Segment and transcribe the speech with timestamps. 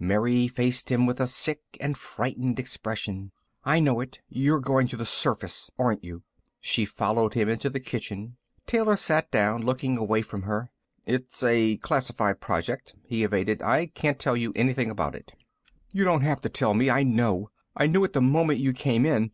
[0.00, 3.30] Mary faced him with a sick and frightened expression.
[3.62, 4.18] "I know it.
[4.28, 5.70] You're going to the surface.
[5.78, 6.24] Aren't you?"
[6.60, 8.38] She followed him into the kitchen.
[8.66, 10.72] Taylor sat down, looking away from her.
[11.06, 13.62] "It's a classified project," he evaded.
[13.62, 15.30] "I can't tell you anything about it."
[15.92, 16.90] "You don't have to tell me.
[16.90, 17.50] I know.
[17.76, 19.30] I knew it the moment you came in.